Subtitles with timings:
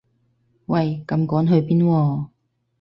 [0.65, 2.29] 喂咁趕去邊喎